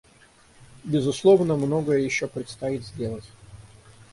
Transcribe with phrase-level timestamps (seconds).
[0.83, 3.29] Безусловно, многое еще предстоит сделать.